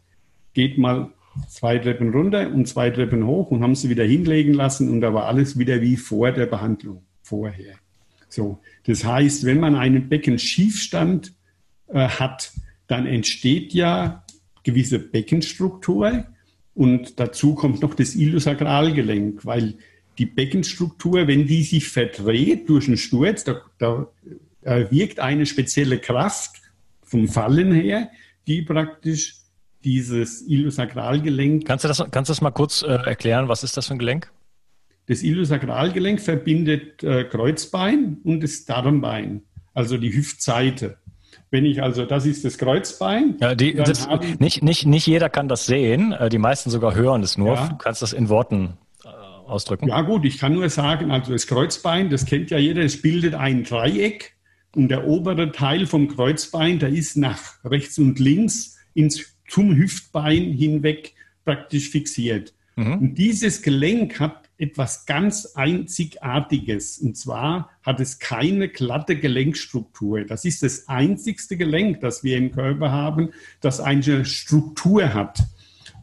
[0.53, 1.11] geht mal
[1.49, 5.15] zwei Treppen runter und zwei Treppen hoch und haben sie wieder hinlegen lassen und da
[5.15, 7.75] war alles wieder wie vor der Behandlung, vorher.
[8.29, 11.33] So, das heißt, wenn man einen Beckenschiefstand
[11.89, 12.53] äh, hat,
[12.87, 14.25] dann entsteht ja
[14.63, 16.27] gewisse Beckenstruktur
[16.75, 19.75] und dazu kommt noch das Iliosakralgelenk, weil
[20.19, 24.07] die Beckenstruktur, wenn die sich verdreht durch einen Sturz, da, da,
[24.63, 26.61] da wirkt eine spezielle Kraft
[27.03, 28.11] vom Fallen her,
[28.47, 29.42] die praktisch
[29.85, 31.67] dieses Iliosakralgelenk.
[31.67, 33.49] Kannst du das, kannst du das mal kurz äh, erklären?
[33.49, 34.31] Was ist das für ein Gelenk?
[35.07, 39.43] Das Iliosakralgelenk verbindet äh, Kreuzbein und das Darmbein,
[39.75, 40.99] also die Hüftseite.
[41.51, 43.37] Wenn ich also, das ist das Kreuzbein.
[43.41, 47.23] Ja, die, das, nicht, nicht, nicht jeder kann das sehen, äh, die meisten sogar hören
[47.23, 47.55] es nur.
[47.55, 47.69] Ja.
[47.69, 49.89] Du kannst das in Worten äh, ausdrücken.
[49.89, 53.35] Ja gut, ich kann nur sagen, also das Kreuzbein, das kennt ja jeder, es bildet
[53.35, 54.35] ein Dreieck
[54.75, 60.53] und der obere Teil vom Kreuzbein, der ist nach rechts und links ins, zum Hüftbein
[60.53, 61.13] hinweg
[61.45, 62.55] praktisch fixiert.
[62.77, 62.93] Mhm.
[62.95, 66.97] Und dieses Gelenk hat etwas ganz Einzigartiges.
[66.99, 70.23] Und zwar hat es keine glatte Gelenkstruktur.
[70.25, 75.41] Das ist das einzigste Gelenk, das wir im Körper haben, das eine Struktur hat.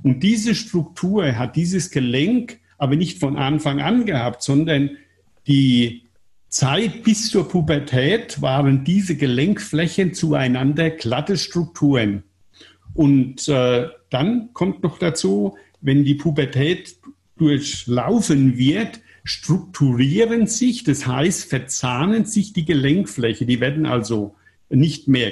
[0.03, 4.91] Und diese Struktur hat dieses Gelenk aber nicht von Anfang an gehabt, sondern
[5.47, 6.03] die
[6.49, 12.23] Zeit bis zur Pubertät waren diese Gelenkflächen zueinander glatte Strukturen.
[12.99, 16.97] Und äh, dann kommt noch dazu, wenn die Pubertät
[17.37, 23.45] durchlaufen wird, strukturieren sich, das heißt, verzahnen sich die Gelenkfläche.
[23.45, 24.35] Die werden also
[24.69, 25.31] nicht mehr,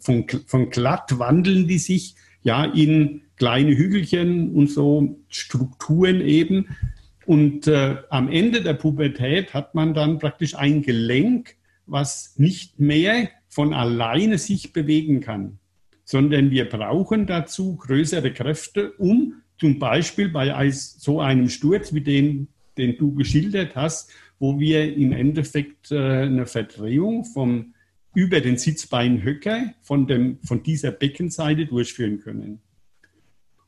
[0.00, 6.76] von, von glatt wandeln die sich ja in kleine Hügelchen und so Strukturen eben.
[7.24, 11.54] Und äh, am Ende der Pubertät hat man dann praktisch ein Gelenk,
[11.86, 15.60] was nicht mehr von alleine sich bewegen kann,
[16.06, 22.48] sondern wir brauchen dazu größere Kräfte, um zum Beispiel bei so einem Sturz wie den,
[22.78, 27.74] den du geschildert hast, wo wir im Endeffekt äh, eine Verdrehung vom
[28.14, 32.60] über den Sitzbeinhöcker von, dem, von dieser Beckenseite durchführen können.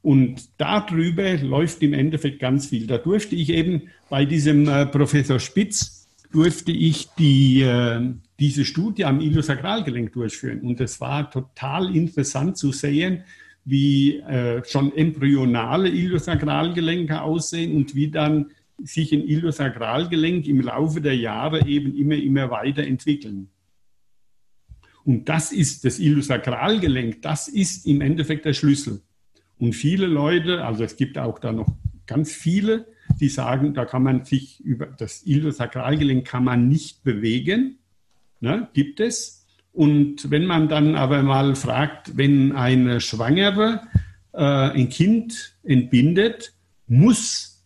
[0.00, 2.86] Und darüber läuft im Endeffekt ganz viel.
[2.86, 8.00] Da durfte ich eben bei diesem äh, Professor Spitz, durfte ich die, äh,
[8.38, 10.60] diese Studie am Iliosakralgelenk durchführen.
[10.60, 13.24] Und es war total interessant zu sehen,
[13.64, 18.50] wie äh, schon embryonale Iliosakralgelenke aussehen und wie dann
[18.82, 23.48] sich ein Iliosakralgelenk im Laufe der Jahre eben immer, immer weiter entwickeln.
[25.04, 29.02] Und das ist das Iliosakralgelenk, das ist im Endeffekt der Schlüssel.
[29.58, 31.68] Und viele Leute, also es gibt auch da noch
[32.06, 32.86] ganz viele,
[33.20, 37.77] die sagen, da kann man sich über das Iliosakralgelenk kann man nicht bewegen.
[38.40, 39.46] Ne, gibt es.
[39.72, 43.82] Und wenn man dann aber mal fragt, wenn eine Schwangere
[44.32, 46.52] äh, ein Kind entbindet,
[46.86, 47.64] muss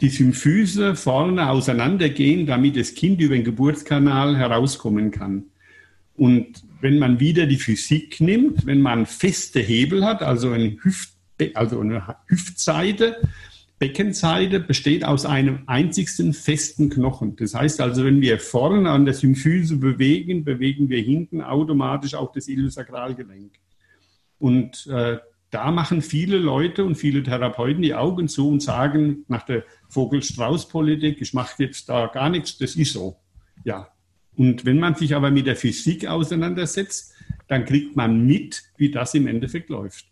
[0.00, 5.44] die Symphyse vorne auseinandergehen, damit das Kind über den Geburtskanal herauskommen kann.
[6.16, 11.10] Und wenn man wieder die Physik nimmt, wenn man feste Hebel hat, also ein Hüft
[11.54, 13.16] also eine Hüftseite,
[13.80, 17.34] Beckenseite besteht aus einem einzigsten festen Knochen.
[17.36, 22.30] Das heißt also, wenn wir vorne an der Symphyse bewegen, bewegen wir hinten automatisch auch
[22.30, 23.52] das Iliosakralgelenk.
[24.38, 25.16] Und äh,
[25.48, 31.22] da machen viele Leute und viele Therapeuten die Augen zu und sagen nach der Vogel-Strauß-Politik,
[31.22, 33.16] ich mache jetzt da gar nichts, das ist so.
[33.64, 33.88] Ja.
[34.36, 37.14] Und wenn man sich aber mit der Physik auseinandersetzt,
[37.48, 40.09] dann kriegt man mit, wie das im Endeffekt läuft.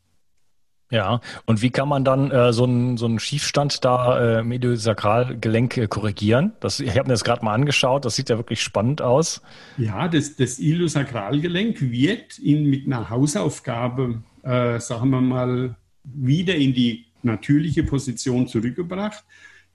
[0.90, 5.77] Ja, und wie kann man dann äh, so, einen, so einen Schiefstand da äh, Mediosakralgelenk
[5.77, 6.53] äh, korrigieren?
[6.61, 9.42] Das, ich habe mir das gerade mal angeschaut, das sieht ja wirklich spannend aus.
[9.77, 16.72] Ja, das, das Iliosakralgelenk wird in, mit einer Hausaufgabe, äh, sagen wir mal, wieder in
[16.72, 19.24] die natürliche Position zurückgebracht.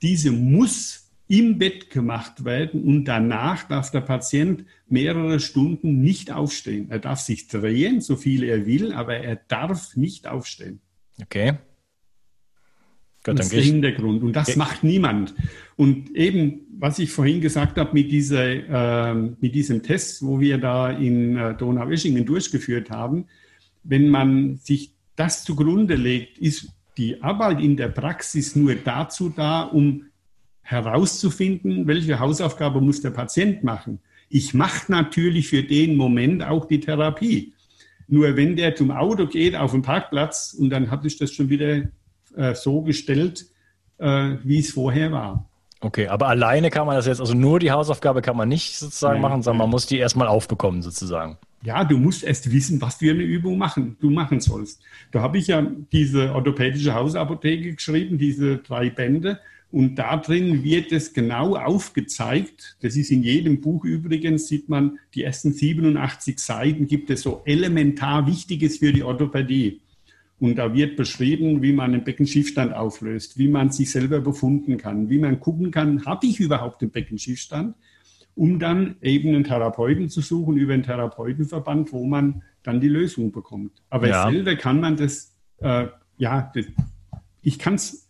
[0.02, 6.90] Diese muss im Bett gemacht werden und danach darf der Patient mehrere Stunden nicht aufstehen.
[6.90, 10.82] Er darf sich drehen, so viel er will, aber er darf nicht aufstehen.
[11.22, 11.54] Okay.
[13.26, 14.22] Gut, das ist der Hintergrund.
[14.24, 14.60] Und das okay.
[14.60, 15.34] macht niemand.
[15.78, 20.58] Und eben, was ich vorhin gesagt habe mit, dieser, äh, mit diesem Test, wo wir
[20.58, 23.26] da in äh, Donaueschingen durchgeführt haben,
[23.84, 29.64] wenn man sich das zugrunde legt, ist die Arbeit in der Praxis nur dazu da,
[29.64, 30.06] um
[30.62, 34.00] herauszufinden, welche Hausaufgabe muss der Patient machen.
[34.30, 37.54] Ich mache natürlich für den Moment auch die Therapie.
[38.08, 41.50] Nur wenn der zum Auto geht auf den Parkplatz und dann hatte ich das schon
[41.50, 41.84] wieder
[42.36, 43.46] äh, so gestellt,
[43.98, 45.50] äh, wie es vorher war.
[45.84, 49.16] Okay, aber alleine kann man das jetzt, also nur die Hausaufgabe kann man nicht sozusagen
[49.16, 51.38] nein, machen, sondern man muss die erstmal aufbekommen sozusagen.
[51.62, 54.82] Ja, du musst erst wissen, was für eine Übung machen, du machen sollst.
[55.12, 59.40] Da habe ich ja diese orthopädische Hausapotheke geschrieben, diese drei Bände.
[59.74, 62.78] Und da drin wird es genau aufgezeigt.
[62.82, 67.42] Das ist in jedem Buch übrigens, sieht man, die ersten 87 Seiten gibt es so
[67.46, 69.82] elementar Wichtiges für die Orthopädie.
[70.40, 75.10] Und da wird beschrieben, wie man einen Beckenschiefstand auflöst, wie man sich selber befunden kann,
[75.10, 77.76] wie man gucken kann, habe ich überhaupt einen Beckenschiefstand,
[78.36, 83.32] um dann eben einen Therapeuten zu suchen über einen Therapeutenverband, wo man dann die Lösung
[83.32, 83.82] bekommt.
[83.90, 84.30] Aber ja.
[84.30, 86.66] selber kann man das, äh, ja, das,
[87.42, 88.03] ich kann es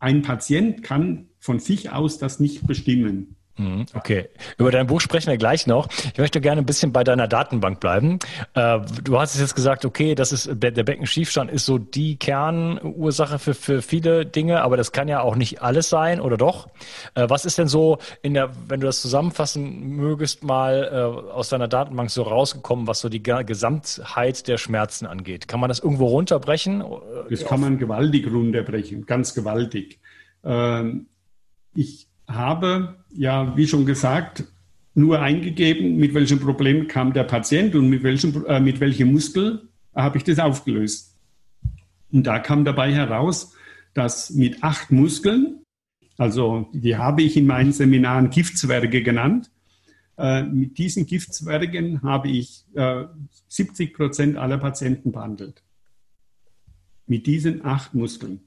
[0.00, 3.36] ein Patient kann von sich aus das nicht bestimmen.
[3.60, 5.88] Mhm, okay, über dein Buch sprechen wir gleich noch.
[6.12, 8.18] Ich möchte gerne ein bisschen bei deiner Datenbank bleiben.
[8.54, 13.52] Äh, du hast jetzt gesagt, okay, das ist der Beckenschiefstand ist so die Kernursache für,
[13.52, 16.68] für viele Dinge, aber das kann ja auch nicht alles sein, oder doch?
[17.14, 21.50] Äh, was ist denn so in der, wenn du das zusammenfassen mögest, mal äh, aus
[21.50, 25.48] deiner Datenbank so rausgekommen, was so die Gesamtheit der Schmerzen angeht?
[25.48, 26.82] Kann man das irgendwo runterbrechen?
[27.28, 30.00] Das kann man gewaltig runterbrechen, ganz gewaltig.
[30.44, 31.08] Ähm,
[31.74, 34.44] ich habe ja, wie schon gesagt,
[34.94, 39.68] nur eingegeben, mit welchem Problem kam der Patient und mit welchem, äh, mit welchem Muskel
[39.94, 41.16] habe ich das aufgelöst.
[42.12, 43.54] Und da kam dabei heraus,
[43.94, 45.60] dass mit acht Muskeln,
[46.16, 49.50] also die habe ich in meinen Seminaren Giftzwerge genannt,
[50.18, 53.04] äh, mit diesen Giftzwergen habe ich äh,
[53.48, 55.62] 70 Prozent aller Patienten behandelt.
[57.06, 58.40] Mit diesen acht Muskeln.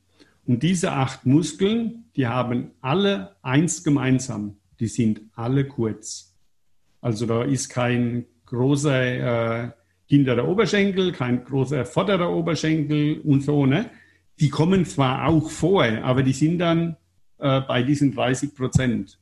[0.46, 4.58] Und diese acht Muskeln, die haben alle eins gemeinsam.
[4.80, 6.36] Die sind alle kurz.
[7.02, 9.72] Also da ist kein großer äh,
[10.06, 13.66] hinterer Oberschenkel, kein großer vorderer Oberschenkel und so.
[13.66, 13.90] Ne?
[14.40, 16.98] Die kommen zwar auch vor, aber die sind dann
[17.40, 19.20] äh, bei diesen 30 Prozent.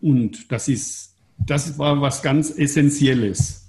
[0.00, 3.63] Und das ist, das war was ganz Essentielles.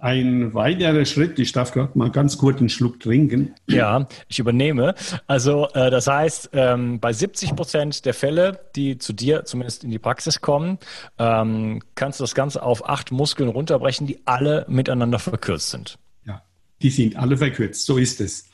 [0.00, 3.54] Ein weiterer Schritt, ich darf gerade mal ganz kurz einen Schluck trinken.
[3.66, 4.94] Ja, ich übernehme.
[5.26, 9.90] Also äh, das heißt, ähm, bei 70 Prozent der Fälle, die zu dir zumindest in
[9.90, 10.78] die Praxis kommen,
[11.18, 15.98] ähm, kannst du das Ganze auf acht Muskeln runterbrechen, die alle miteinander verkürzt sind.
[16.24, 16.42] Ja,
[16.80, 18.48] die sind alle verkürzt, so ist es.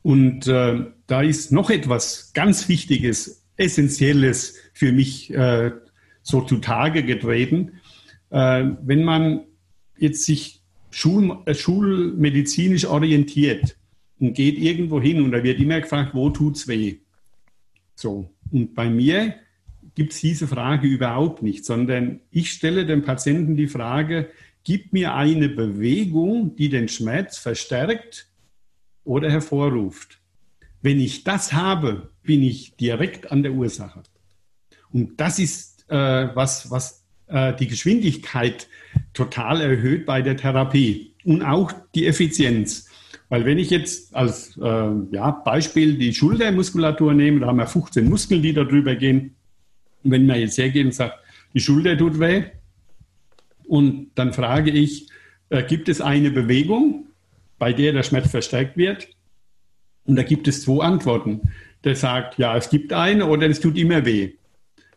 [0.00, 5.72] Und äh, da ist noch etwas ganz Wichtiges, Essentielles für mich äh,
[6.22, 7.80] so zutage getreten.
[8.30, 9.42] Äh, wenn man
[9.98, 10.55] jetzt sich
[10.96, 13.76] Schul, äh, schulmedizinisch orientiert
[14.18, 17.00] und geht irgendwo hin und da wird immer gefragt, wo tut's weh?
[17.94, 18.30] So.
[18.50, 19.34] Und bei mir
[19.94, 24.30] gibt es diese Frage überhaupt nicht, sondern ich stelle dem Patienten die Frage,
[24.64, 28.28] gib mir eine Bewegung, die den Schmerz verstärkt
[29.04, 30.18] oder hervorruft.
[30.80, 34.02] Wenn ich das habe, bin ich direkt an der Ursache.
[34.90, 38.66] Und das ist äh, was, was äh, die Geschwindigkeit
[39.16, 42.88] total erhöht bei der Therapie und auch die Effizienz.
[43.28, 48.08] Weil wenn ich jetzt als äh, ja, Beispiel die Schultermuskulatur nehme, da haben wir 15
[48.08, 49.34] Muskeln, die da drüber gehen.
[50.04, 51.18] Und wenn man jetzt hergeht und sagt,
[51.54, 52.44] die Schulter tut weh,
[53.66, 55.08] und dann frage ich,
[55.48, 57.06] äh, gibt es eine Bewegung,
[57.58, 59.08] bei der der Schmerz verstärkt wird?
[60.04, 61.40] Und da gibt es zwei Antworten.
[61.82, 64.34] Der sagt, ja, es gibt eine oder es tut immer weh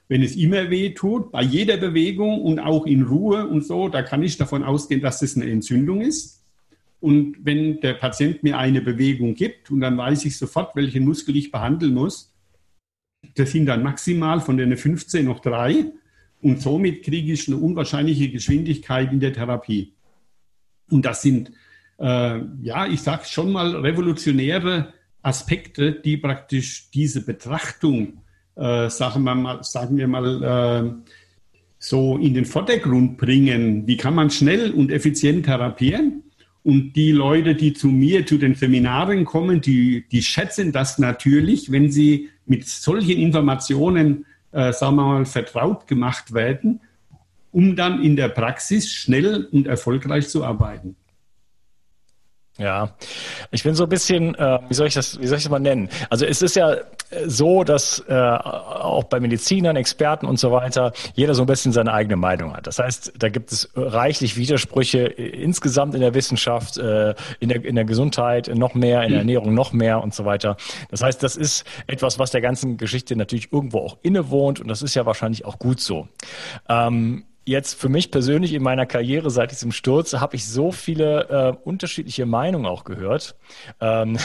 [0.09, 4.01] wenn es immer weh tut, bei jeder Bewegung und auch in Ruhe und so, da
[4.01, 6.43] kann ich davon ausgehen, dass das eine Entzündung ist.
[6.99, 11.35] Und wenn der Patient mir eine Bewegung gibt und dann weiß ich sofort, welchen Muskel
[11.37, 12.35] ich behandeln muss,
[13.35, 15.85] das sind dann maximal von den 15 noch drei.
[16.41, 19.93] Und somit kriege ich eine unwahrscheinliche Geschwindigkeit in der Therapie.
[20.89, 21.51] Und das sind,
[21.99, 28.23] äh, ja, ich sage schon mal, revolutionäre Aspekte, die praktisch diese Betrachtung
[28.59, 31.11] äh, sagen, wir mal, sagen wir mal, äh,
[31.79, 33.87] so in den Vordergrund bringen.
[33.87, 36.23] Wie kann man schnell und effizient therapieren?
[36.63, 41.71] Und die Leute, die zu mir zu den Seminaren kommen, die, die schätzen das natürlich,
[41.71, 46.81] wenn sie mit solchen Informationen, äh, sagen wir mal, vertraut gemacht werden,
[47.51, 50.97] um dann in der Praxis schnell und erfolgreich zu arbeiten.
[52.59, 52.89] Ja,
[53.51, 55.59] ich bin so ein bisschen, äh, wie soll ich das, wie soll ich das mal
[55.59, 55.89] nennen?
[56.09, 56.75] Also es ist ja
[57.25, 61.93] so, dass äh, auch bei Medizinern, Experten und so weiter jeder so ein bisschen seine
[61.93, 62.67] eigene Meinung hat.
[62.67, 67.75] Das heißt, da gibt es reichlich Widersprüche insgesamt in der Wissenschaft, äh, in, der, in
[67.75, 70.57] der Gesundheit noch mehr, in der Ernährung noch mehr und so weiter.
[70.91, 74.81] Das heißt, das ist etwas, was der ganzen Geschichte natürlich irgendwo auch innewohnt und das
[74.81, 76.09] ist ja wahrscheinlich auch gut so.
[76.67, 81.29] Ähm, jetzt für mich persönlich in meiner Karriere seit diesem Sturz habe ich so viele
[81.29, 83.35] äh, unterschiedliche Meinungen auch gehört.
[83.81, 84.17] Ähm,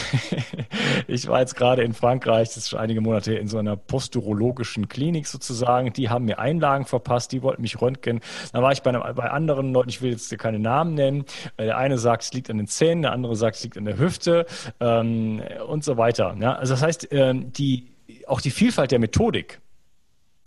[1.06, 4.88] ich war jetzt gerade in Frankreich, das ist schon einige Monate in so einer posturologischen
[4.88, 5.92] Klinik sozusagen.
[5.92, 8.20] Die haben mir Einlagen verpasst, die wollten mich röntgen.
[8.52, 11.24] Dann war ich bei, einem, bei anderen Leuten, ich will jetzt keine Namen nennen.
[11.56, 13.84] Äh, der eine sagt, es liegt an den Zähnen, der andere sagt, es liegt an
[13.84, 14.46] der Hüfte
[14.80, 16.36] ähm, und so weiter.
[16.40, 17.88] Ja, also das heißt, ähm, die,
[18.26, 19.60] auch die Vielfalt der Methodik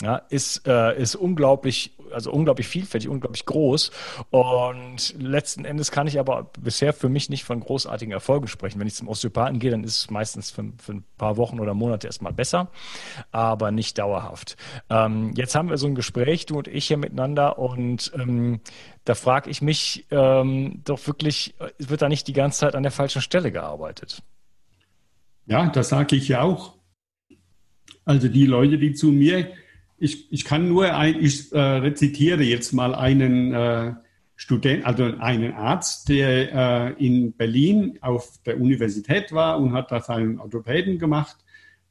[0.02, 3.92] ja, ist, äh, ist unglaublich also unglaublich vielfältig, unglaublich groß.
[4.30, 8.80] Und letzten Endes kann ich aber bisher für mich nicht von großartigen Erfolgen sprechen.
[8.80, 11.74] Wenn ich zum Osteopathen gehe, dann ist es meistens für, für ein paar Wochen oder
[11.74, 12.70] Monate erstmal besser,
[13.32, 14.58] aber nicht dauerhaft.
[14.90, 18.62] Ähm, jetzt haben wir so ein Gespräch, du und ich hier miteinander, und ähm,
[19.06, 22.92] da frage ich mich ähm, doch wirklich, wird da nicht die ganze Zeit an der
[22.92, 24.22] falschen Stelle gearbeitet?
[25.46, 26.76] Ja, das sage ich ja auch.
[28.04, 29.52] Also die Leute, die zu mir
[29.98, 33.94] ich, ich kann nur ein, ich äh, rezitiere jetzt mal einen äh,
[34.36, 40.00] Student, also einen Arzt, der äh, in Berlin auf der Universität war und hat da
[40.00, 41.38] seinen Orthopäden gemacht.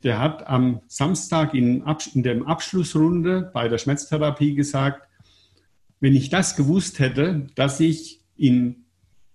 [0.04, 1.82] Der hat am Samstag in,
[2.14, 5.08] in der Abschlussrunde bei der Schmerztherapie gesagt,
[5.98, 8.84] wenn ich das gewusst hätte, dass ich in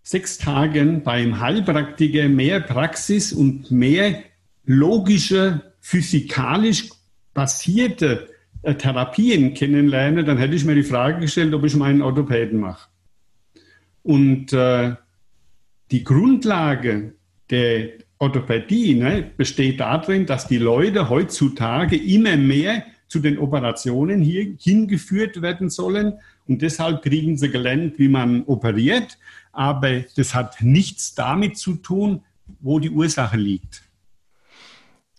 [0.03, 4.23] sechs Tagen beim Heilpraktiker mehr Praxis und mehr
[4.63, 6.89] logische, physikalisch
[7.33, 8.30] basierte
[8.63, 12.89] Therapien kennenlerne, dann hätte ich mir die Frage gestellt, ob ich meinen Orthopäden mache.
[14.03, 14.95] Und äh,
[15.91, 17.13] die Grundlage
[17.49, 24.55] der Orthopädie ne, besteht darin, dass die Leute heutzutage immer mehr zu den Operationen hier
[24.59, 26.13] hingeführt werden sollen.
[26.47, 29.17] Und deshalb kriegen sie gelernt, wie man operiert.
[29.51, 32.21] Aber das hat nichts damit zu tun,
[32.61, 33.83] wo die Ursache liegt.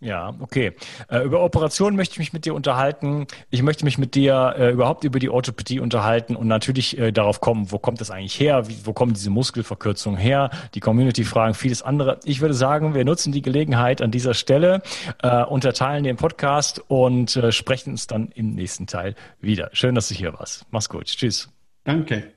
[0.03, 0.73] Ja, okay.
[1.09, 3.29] Äh, über Operationen möchte ich mich mit dir unterhalten.
[3.51, 7.41] Ich möchte mich mit dir äh, überhaupt über die Orthopädie unterhalten und natürlich äh, darauf
[7.41, 8.69] kommen, wo kommt das eigentlich her?
[8.69, 10.51] Wie, wo kommen diese Muskelverkürzungen her?
[10.75, 12.19] Die Community-Fragen, vieles andere.
[12.25, 14.83] Ich würde sagen, wir nutzen die Gelegenheit an dieser Stelle,
[15.23, 19.71] äh, unterteilen den Podcast und äh, sprechen uns dann im nächsten Teil wieder.
[19.73, 20.67] Schön, dass du hier warst.
[20.73, 21.07] Mach's gut.
[21.07, 21.49] Tschüss.
[21.85, 22.33] Danke.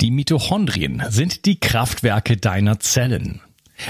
[0.00, 3.42] Die Mitochondrien sind die Kraftwerke deiner Zellen.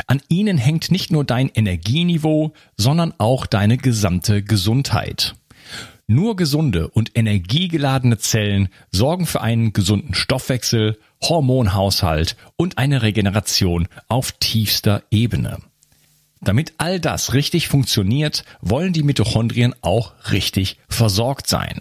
[0.06, 5.34] An ihnen hängt nicht nur dein Energieniveau, sondern auch deine gesamte Gesundheit.
[6.06, 14.32] Nur gesunde und energiegeladene Zellen sorgen für einen gesunden Stoffwechsel, Hormonhaushalt und eine Regeneration auf
[14.32, 15.58] tiefster Ebene.
[16.42, 21.80] Damit all das richtig funktioniert, wollen die Mitochondrien auch richtig versorgt sein.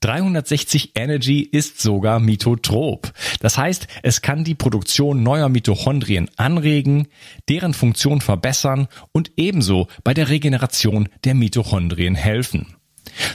[0.00, 3.12] 360 Energy ist sogar mitotrop.
[3.40, 7.08] Das heißt, es kann die Produktion neuer Mitochondrien anregen,
[7.48, 12.76] deren Funktion verbessern und ebenso bei der Regeneration der Mitochondrien helfen.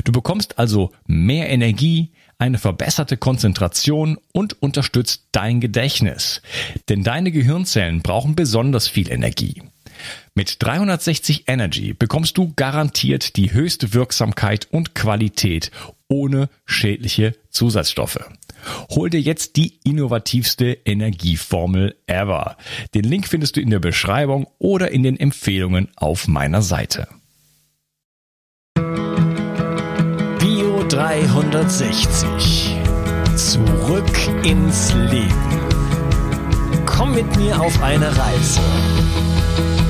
[0.04, 6.42] Du bekommst also mehr Energie, eine verbesserte Konzentration und unterstützt dein Gedächtnis.
[6.90, 9.64] Denn deine Gehirnzellen brauchen besonders viel Energie.
[10.36, 15.70] Mit 360 Energy bekommst du garantiert die höchste Wirksamkeit und Qualität
[16.08, 18.20] ohne schädliche Zusatzstoffe.
[18.90, 22.58] Hol dir jetzt die innovativste Energieformel ever.
[22.96, 27.08] Den Link findest du in der Beschreibung oder in den Empfehlungen auf meiner Seite.
[30.40, 32.76] Bio 360.
[33.36, 35.62] Zurück ins Leben.
[36.88, 38.62] Komm mit mir auf eine Reise.